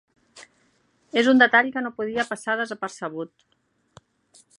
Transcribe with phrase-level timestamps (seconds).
[1.21, 3.47] És un detall que no podia passar desapercebut.